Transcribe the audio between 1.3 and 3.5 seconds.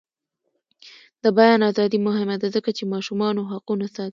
بیان ازادي مهمه ده ځکه چې ماشومانو